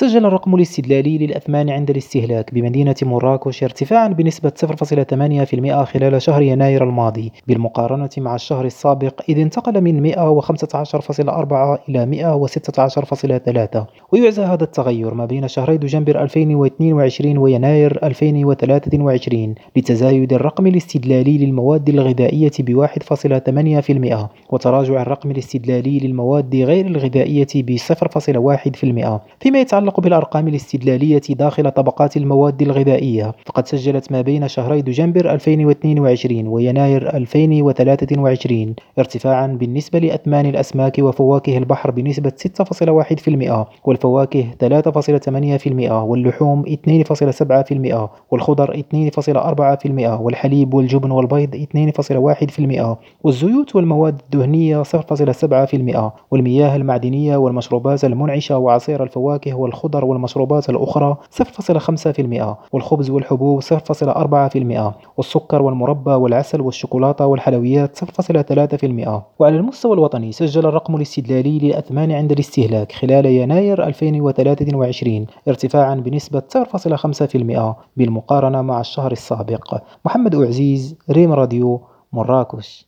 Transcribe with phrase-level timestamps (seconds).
[0.00, 7.32] سجل الرقم الاستدلالي للأثمان عند الاستهلاك بمدينة مراكش ارتفاعًا بنسبة 0.8% خلال شهر يناير الماضي
[7.48, 10.14] بالمقارنة مع الشهر السابق إذ انتقل من 115.4
[11.88, 12.38] إلى
[13.76, 13.78] 116.3
[14.12, 22.52] ويعزى هذا التغير ما بين شهري دجنبر 2022 ويناير 2023 لتزايد الرقم الاستدلالي للمواد الغذائية
[22.58, 31.70] ب 1.8% وتراجع الرقم الاستدلالي للمواد غير الغذائية ب 0.1% فيما يتعلق بالأرقام الاستدلالية داخل
[31.70, 33.34] طبقات المواد الغذائية.
[33.46, 41.90] فقد سجلت ما بين شهري دجنبر 2022 ويناير 2023 ارتفاعا بالنسبة لأثمان الأسماك وفواكه البحر
[41.90, 42.32] بنسبة
[42.62, 56.10] 6.1% والفواكه 3.8% واللحوم 2.7% والخضر 2.4% والحليب والجبن والبيض 2.1% والزيوت والمواد الدهنية 0.7%
[56.30, 66.10] والمياه المعدنية والمشروبات المنعشة وعصير الفواكه والخضر والمشروبات الأخرى 0.5% والخبز والحبوب 0.4% والسكر والمربى
[66.10, 73.86] والعسل والشوكولاتة والحلويات 0.3% وعلى المستوى الوطني سجل الرقم الاستدلالي للأثمان عند الاستهلاك خلال يناير
[73.86, 79.74] 2023 ارتفاعا بنسبة 0.5% بالمقارنة مع الشهر السابق.
[80.04, 81.80] محمد أعزيز ريم راديو
[82.12, 82.86] مراكش.